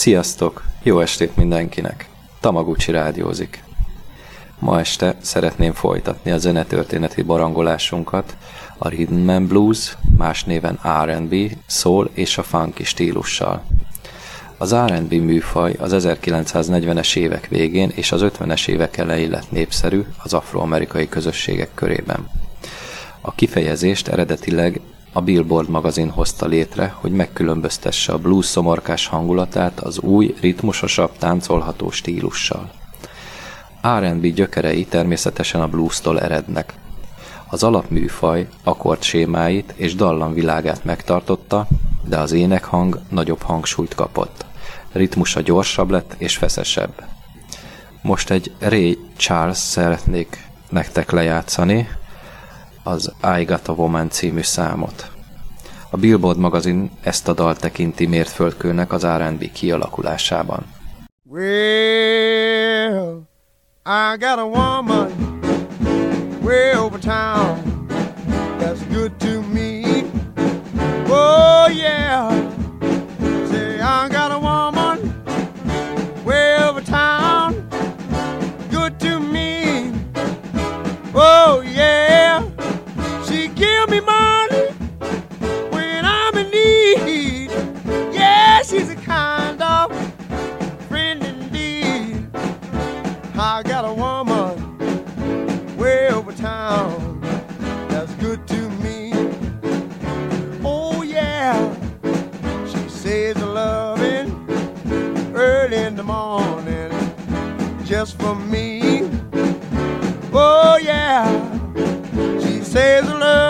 [0.00, 0.62] Sziasztok!
[0.82, 2.08] Jó estét mindenkinek!
[2.40, 3.64] Tamaguchi rádiózik.
[4.58, 8.36] Ma este szeretném folytatni a zenetörténeti barangolásunkat
[8.78, 11.34] a Rhythm and Blues, más néven R&B,
[11.66, 13.62] soul és a funky stílussal.
[14.58, 20.32] Az R&B műfaj az 1940-es évek végén és az 50-es évek elején lett népszerű az
[20.32, 22.28] afroamerikai közösségek körében.
[23.20, 24.80] A kifejezést eredetileg
[25.12, 31.90] a Billboard magazin hozta létre, hogy megkülönböztesse a blues szomorkás hangulatát az új, ritmusosabb, táncolható
[31.90, 32.70] stílussal.
[33.98, 36.74] R&B gyökerei természetesen a blues-tól erednek.
[37.46, 41.66] Az alapműfaj akkordsémáit és dallamvilágát megtartotta,
[42.04, 44.44] de az énekhang nagyobb hangsúlyt kapott.
[44.92, 47.04] Ritmusa gyorsabb lett és feszesebb.
[48.02, 51.88] Most egy Ray Charles szeretnék nektek lejátszani,
[52.82, 55.10] az I Got a Woman című számot.
[55.90, 60.66] A Billboard magazin ezt a dal tekinti mértföldkőnek az R&B kialakulásában.
[61.24, 63.20] Well,
[63.86, 65.10] I got a woman
[66.42, 67.86] way over town
[68.58, 70.04] that's good to me.
[71.08, 72.30] Oh yeah,
[73.50, 74.39] say I got a
[107.90, 109.02] just for me.
[110.32, 111.26] Oh yeah,
[112.38, 113.49] she says a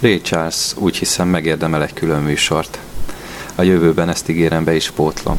[0.00, 2.78] Ray Charles úgy hiszem megérdemel egy külön műsort.
[3.54, 5.38] A jövőben ezt ígérem be is pótlom.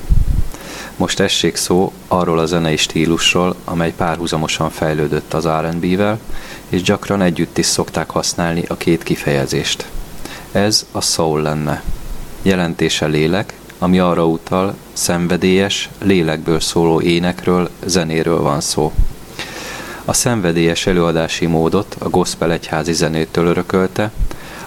[0.95, 6.19] Most essék szó arról a zenei stílusról, amely párhuzamosan fejlődött az R&B-vel,
[6.69, 9.85] és gyakran együtt is szokták használni a két kifejezést.
[10.51, 11.83] Ez a soul lenne.
[12.41, 18.91] Jelentése lélek, ami arra utal, szenvedélyes, lélekből szóló énekről, zenéről van szó.
[20.05, 24.11] A szenvedélyes előadási módot a gospel egyházi zenétől örökölte,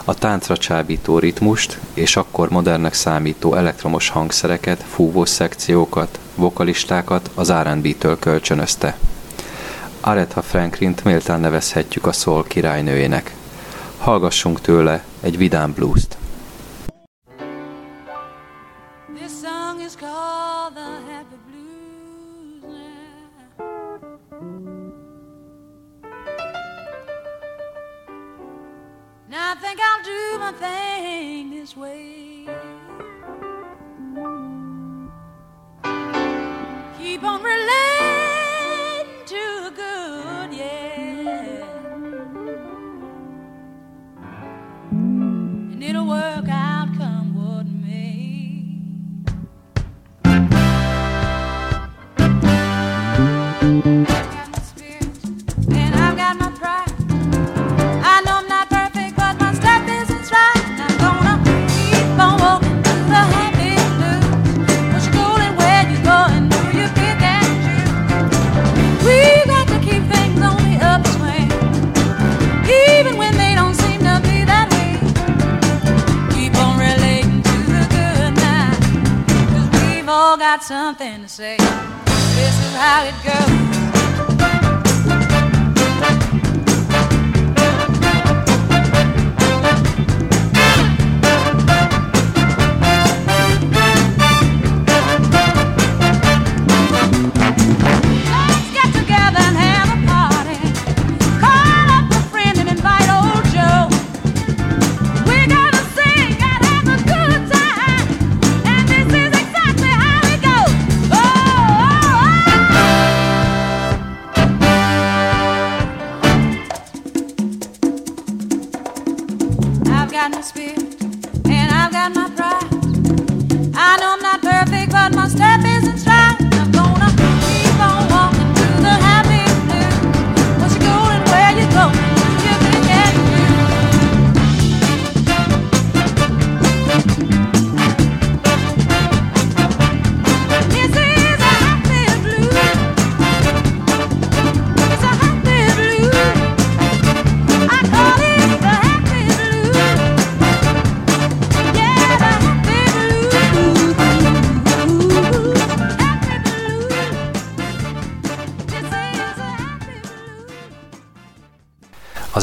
[0.04, 8.18] a táncra csábító ritmust és akkor modernnek számító elektromos hangszereket, fúvós szekciókat, vokalistákat az R&B-től
[8.18, 8.96] kölcsönözte.
[10.00, 13.34] Aretha Franklint méltán nevezhetjük a soul királynőjének.
[13.98, 16.16] Hallgassunk tőle egy vidám blues-t.
[30.34, 32.46] do my thing this way.
[36.98, 41.66] Keep on relating to the good, yeah.
[45.72, 46.63] And it'll work out.
[80.54, 81.56] Got something to say.
[81.56, 83.53] This is how it goes.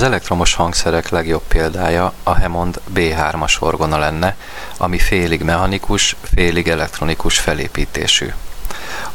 [0.02, 4.36] Az elektromos hangszerek legjobb példája a Hammond B3-as orgona lenne,
[4.78, 8.34] ami félig mechanikus, félig elektronikus felépítésű.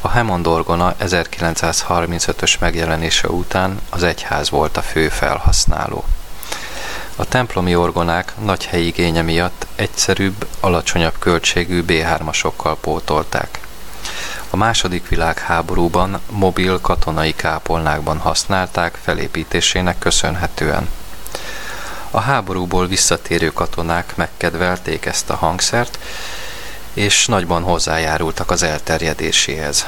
[0.01, 6.05] A Hammond orgona 1935-ös megjelenése után az egyház volt a fő felhasználó.
[7.17, 13.66] A templomi orgonák nagy helyigénye miatt egyszerűbb, alacsonyabb költségű B3-asokkal pótolták.
[14.51, 20.89] A második világháborúban mobil katonai kápolnákban használták felépítésének köszönhetően.
[22.11, 25.99] A háborúból visszatérő katonák megkedvelték ezt a hangszert,
[26.93, 29.87] és nagyban hozzájárultak az elterjedéséhez.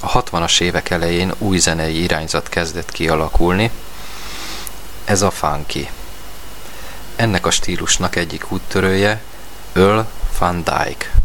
[0.00, 3.70] A 60-as évek elején új zenei irányzat kezdett kialakulni,
[5.04, 5.90] ez a funky.
[7.16, 9.22] Ennek a stílusnak egyik úttörője
[9.72, 10.00] Earl
[10.38, 11.17] Van Dyke.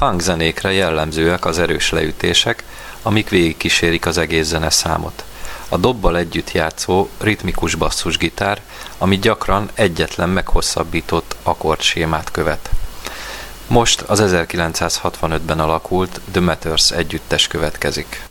[0.00, 2.64] Funk zenékre jellemzőek az erős leütések,
[3.02, 5.24] amik végigkísérik az egész zeneszámot.
[5.68, 8.60] A dobbal együtt játszó ritmikus basszusgitár,
[8.98, 12.70] ami gyakran egyetlen meghosszabbított akkordsémát követ.
[13.66, 18.29] Most az 1965-ben alakult The Matters együttes következik.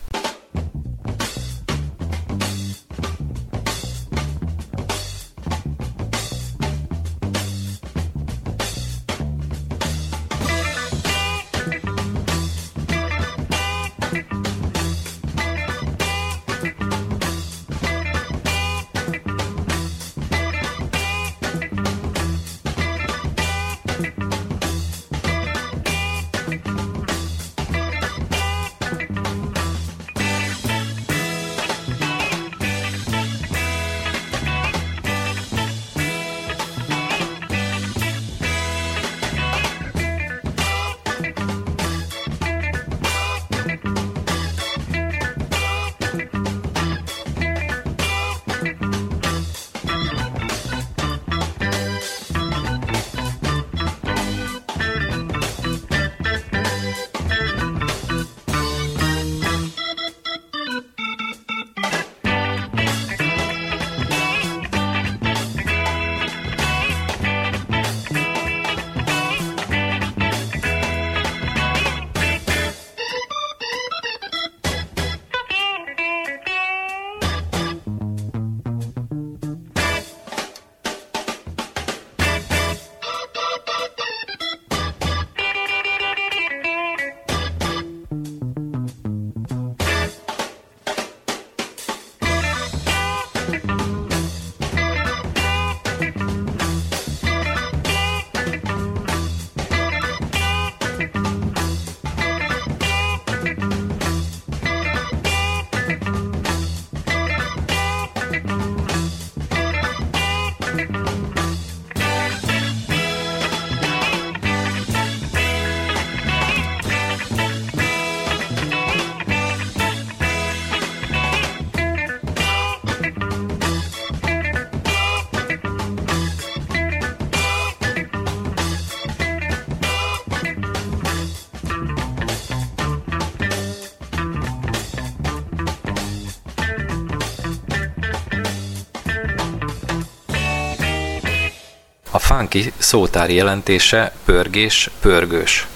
[142.40, 145.68] Funky szótári jelentése pörgés, pörgős.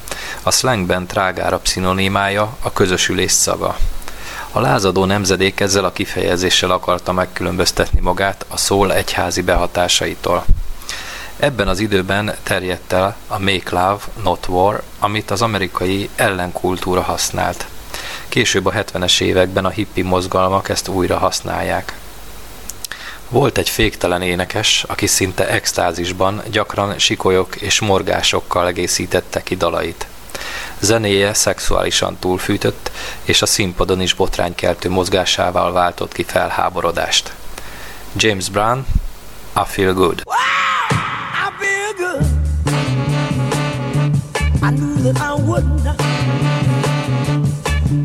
[0.44, 3.78] A slangben trágárabb szinonimája a közösülés szaga.
[4.52, 10.46] A lázadó nemzedék ezzel a kifejezéssel akarta megkülönböztetni magát a szól egyházi behatásaitól.
[11.38, 17.66] Ebben az időben terjedt el a Make Love, Not War, amit az amerikai ellenkultúra használt.
[18.28, 21.94] Később a 70-es években a hippi mozgalmak ezt újra használják.
[23.34, 30.06] Volt egy féktelen énekes, aki szinte extázisban gyakran sikolyok és morgásokkal egészítette ki dalait.
[30.80, 32.92] Zenéje szexuálisan túlfűtött,
[33.24, 37.34] és a színpadon is botránykeltő mozgásával váltott ki felháborodást.
[38.16, 38.86] James Brown,
[39.56, 40.22] I Feel Good.
[40.26, 40.36] Wow,
[44.62, 45.64] I knew that I would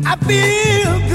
[0.05, 1.08] I feel good.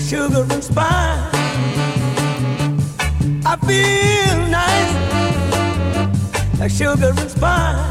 [0.00, 1.34] Sugar and spice.
[3.44, 4.92] I feel nice,
[6.58, 7.89] like sugar and spice.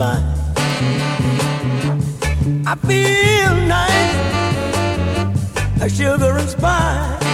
[0.00, 0.24] I
[2.86, 4.14] feel nice,
[5.80, 7.27] like sugar and spice.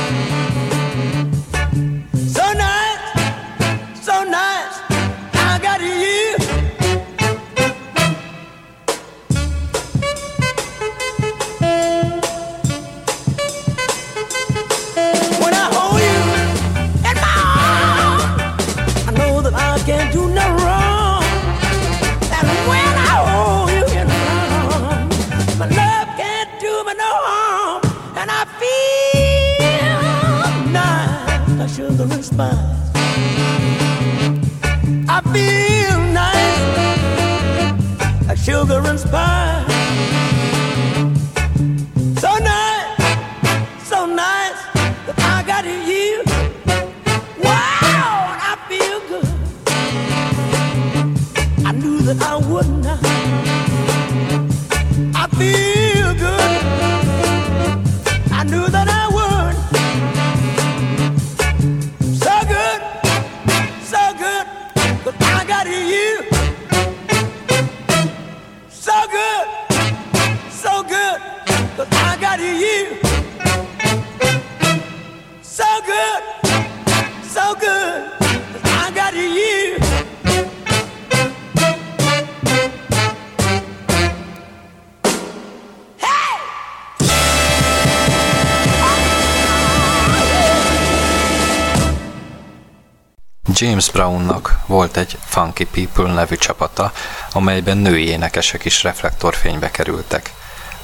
[93.64, 96.92] James Brownnak volt egy Funky People nevű csapata,
[97.32, 100.32] amelyben női énekesek is reflektorfénybe kerültek.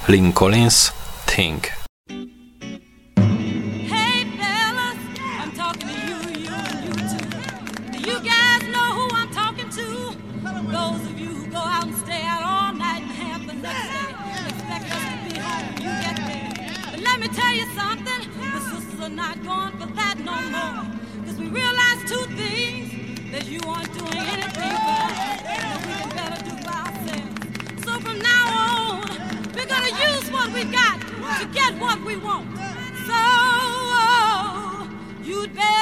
[0.05, 0.91] Lynn Collins,
[1.25, 1.80] Think
[30.65, 31.01] we got
[31.39, 32.45] to get what we want.
[33.07, 34.89] So oh,
[35.23, 35.80] you'd better.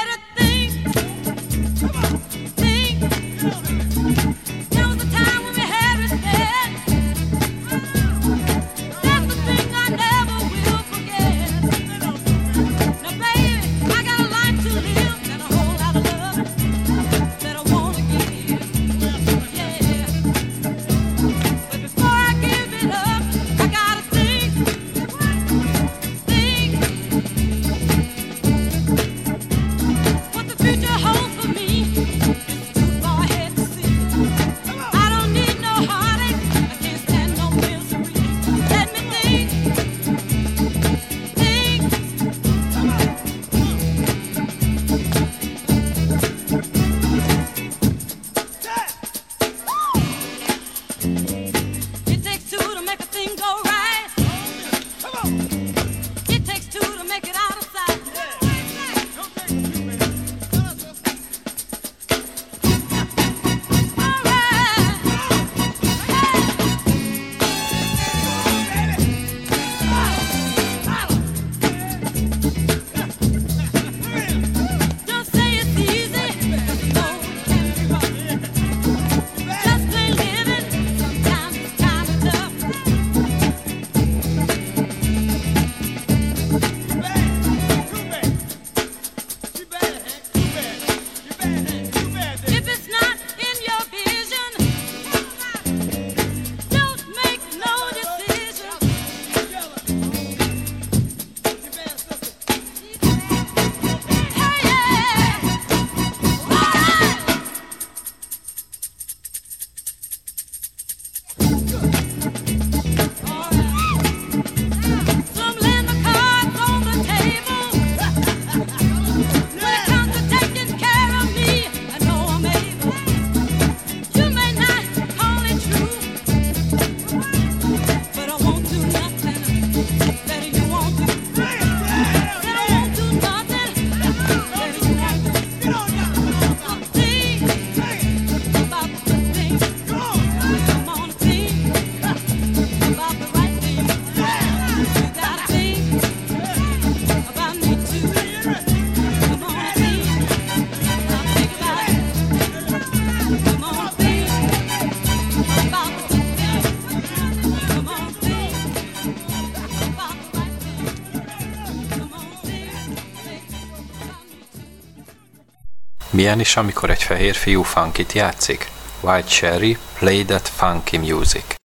[166.20, 168.70] Milyen is, amikor egy fehér fiú funkit játszik?
[169.02, 171.59] White Cherry Play That Funky Music.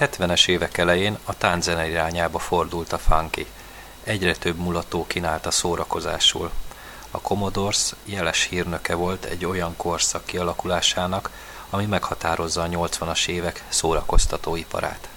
[0.00, 3.46] 70-es évek elején a tánzene irányába fordult a funky.
[4.04, 6.50] Egyre több mulató kínálta szórakozásul.
[7.10, 11.30] A Commodores jeles hírnöke volt egy olyan korszak kialakulásának,
[11.70, 15.09] ami meghatározza a 80-as évek szórakoztató iparát.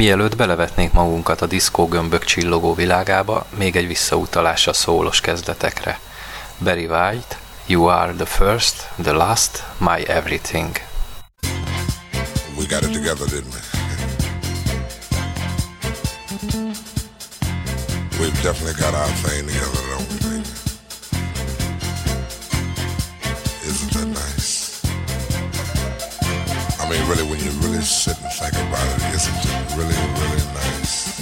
[0.00, 6.00] Mielőtt belevetnénk magunkat a diszkógömbök csillogó világába, még egy visszautalás a szólos kezdetekre.
[6.58, 10.76] Barry White, You are the first, the last, my everything.
[12.56, 13.60] We got it together, didn't we?
[18.18, 20.18] We've definitely got our thing together, don't we?
[20.28, 20.48] Baby?
[23.68, 24.80] Isn't that nice?
[26.80, 29.49] I mean, really, when you really sit and think about it, isn't it?
[29.76, 31.20] really, really nice.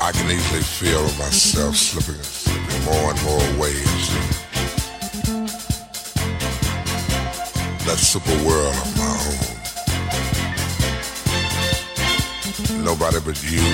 [0.00, 4.08] I can easily feel myself slipping, slipping more and more waves.
[7.86, 9.04] That super world of my
[12.70, 12.84] own.
[12.84, 13.64] Nobody but you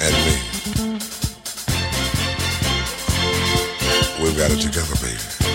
[0.00, 0.34] and me.
[4.22, 5.51] We've got it together, baby.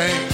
[0.00, 0.29] Hey.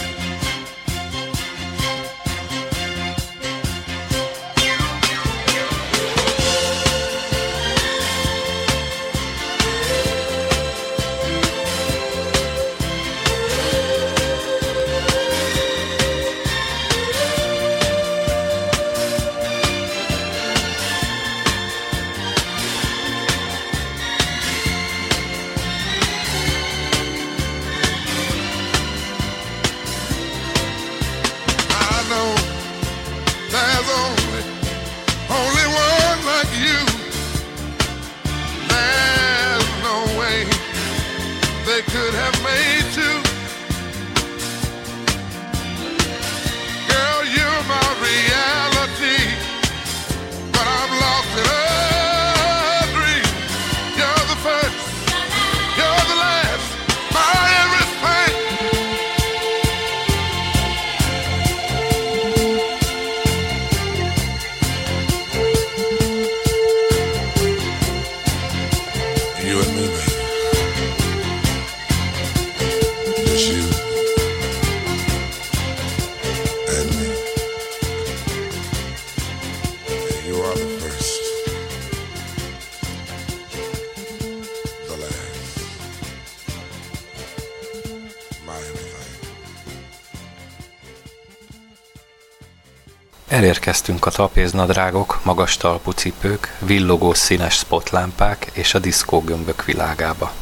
[93.47, 100.33] Elérkeztünk a tapéznadrágok, magas talpú cipők, villogó színes spotlámpák és a diszkógömbök világába.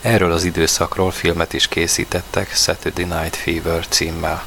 [0.00, 4.44] Erről az időszakról filmet is készítettek Saturday Night Fever címmel.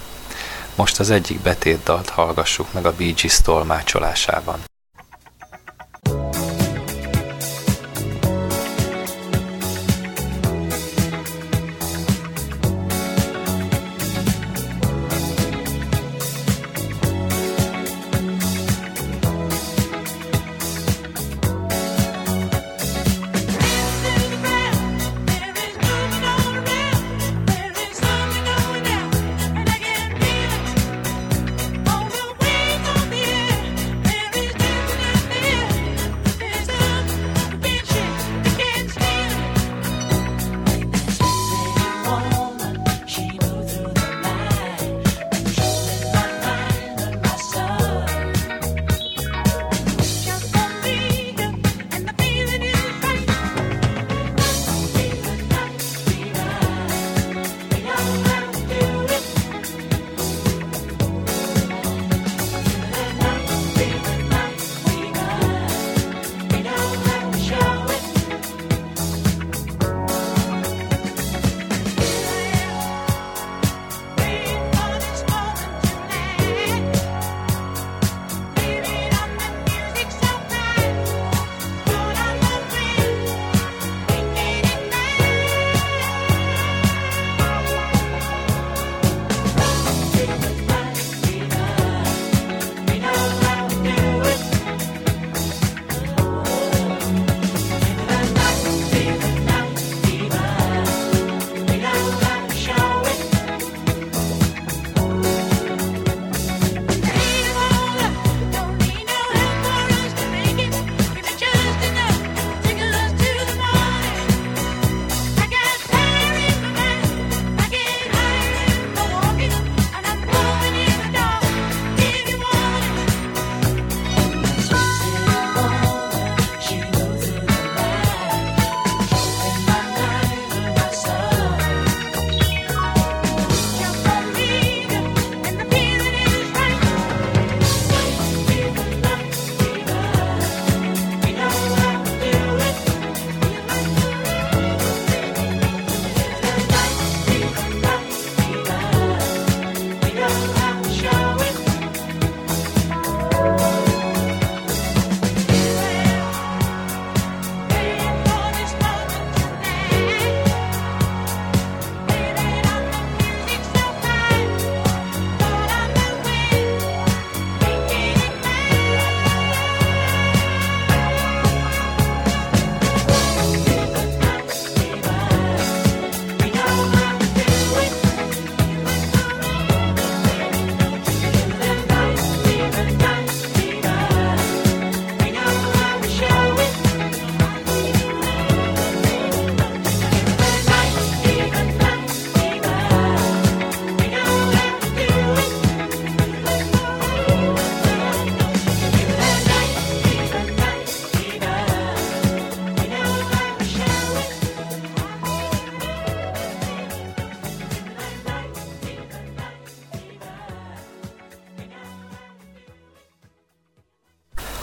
[0.76, 4.60] Most az egyik betétdalt hallgassuk meg a Bee Gees tolmácsolásában.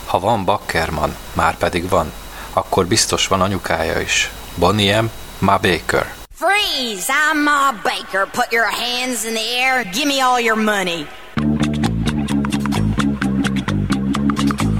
[0.08, 2.12] Ha van Bakkerman, már pedig van,
[2.52, 4.30] akkor biztos van anyukája is.
[4.54, 5.10] Bonnie M.
[5.38, 6.14] Ma Baker.
[6.34, 7.12] Freeze!
[7.12, 8.26] I'm Ma Baker.
[8.32, 11.06] Put your hands in the air give me all your money.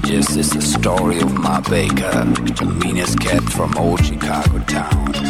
[0.01, 2.25] This is the story of Ma Baker,
[2.55, 5.28] the meanest cat from old Chicago town.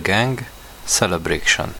[0.00, 0.44] gang
[0.86, 1.79] celebration.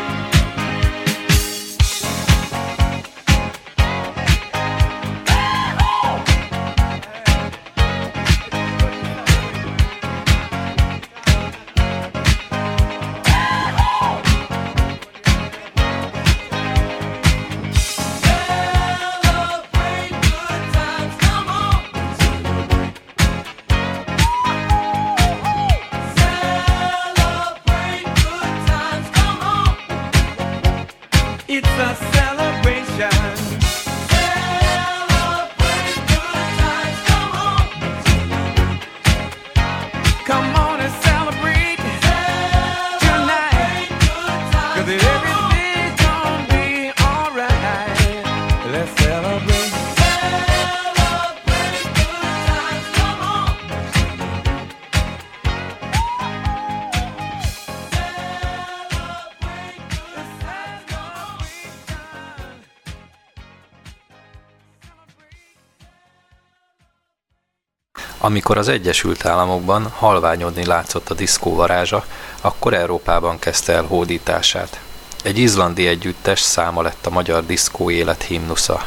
[68.23, 72.05] Amikor az Egyesült Államokban halványodni látszott a diszkó varázsa,
[72.41, 74.79] akkor Európában kezdte el hódítását.
[75.23, 78.85] Egy izlandi együttes száma lett a magyar diszkó élet himnusza.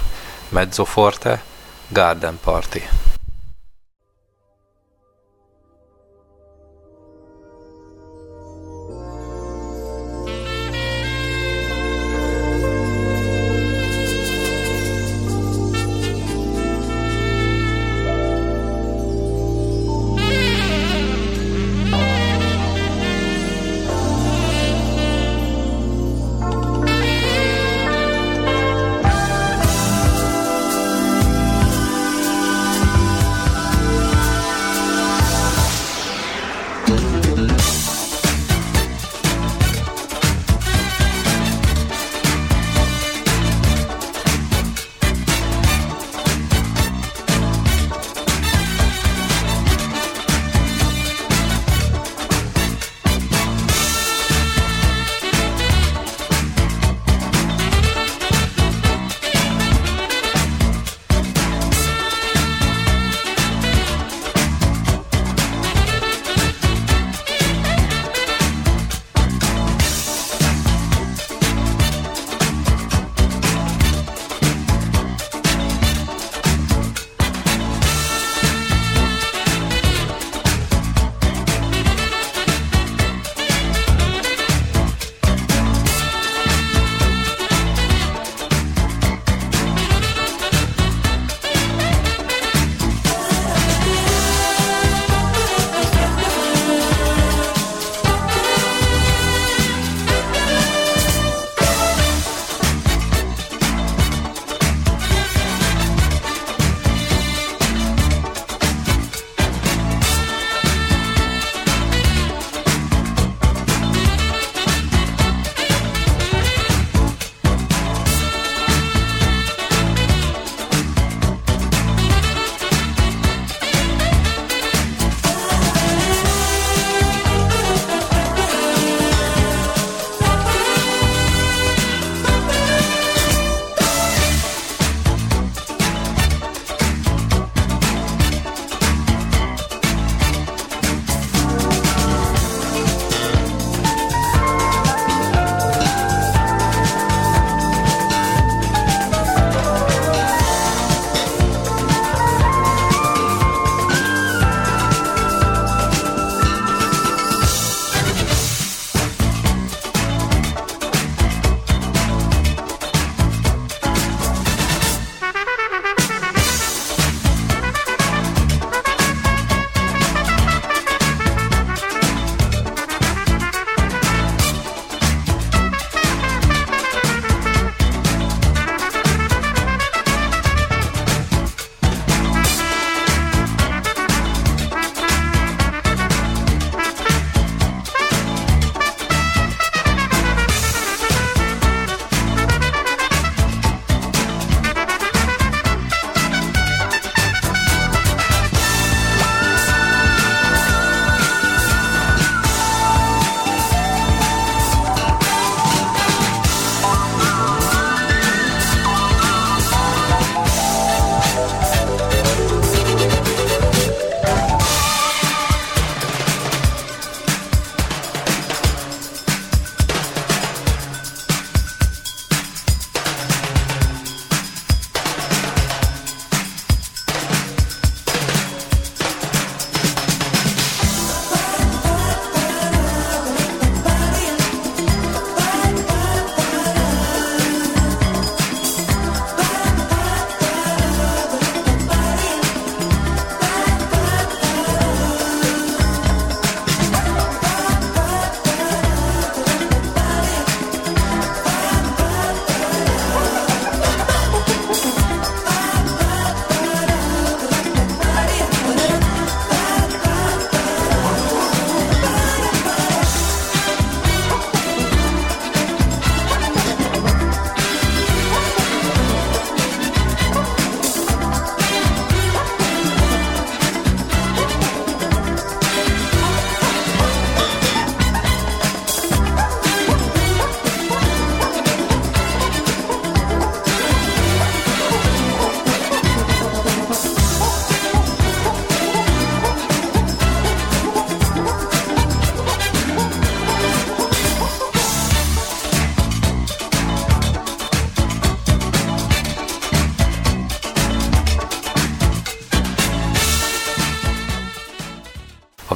[0.49, 1.43] Mezzoforte,
[1.89, 2.79] Garden Party.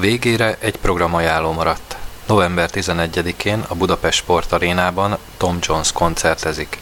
[0.08, 1.96] Végére egy programajánló maradt.
[2.26, 6.78] November 11-én a Budapest Sport Arénában Tom Jones koncertezik.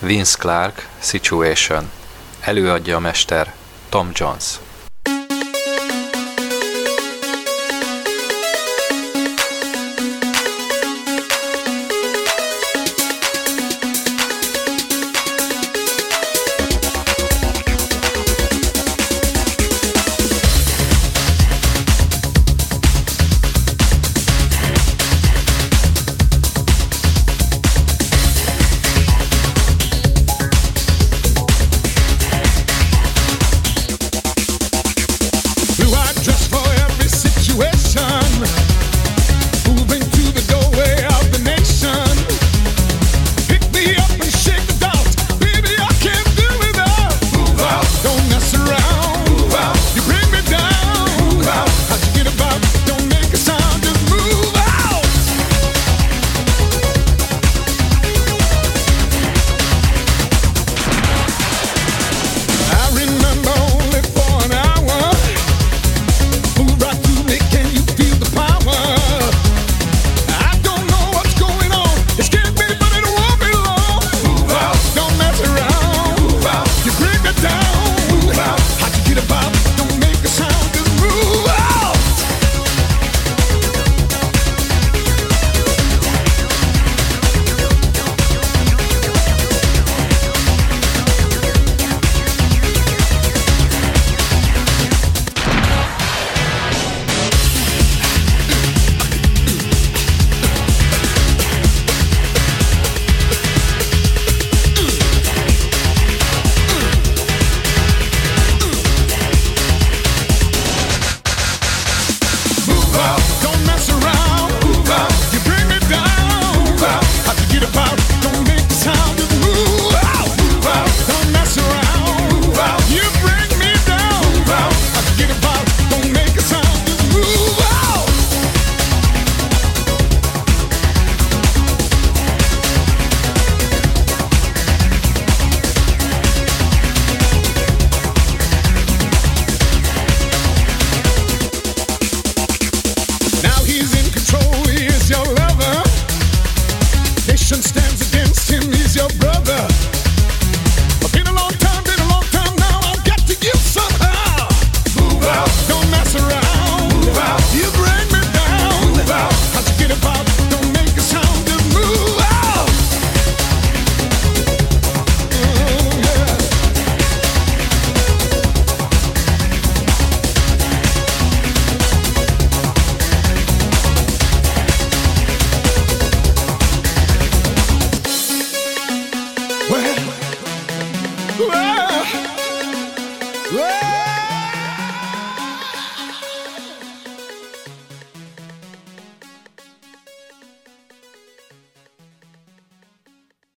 [0.00, 1.90] Vince Clark, Situation.
[2.40, 3.54] Előadja a mester
[3.88, 4.44] Tom Jones.